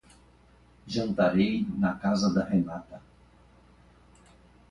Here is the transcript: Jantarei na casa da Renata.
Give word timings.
Jantarei 0.93 1.63
na 1.79 1.93
casa 1.93 2.33
da 2.33 2.43
Renata. 2.43 2.99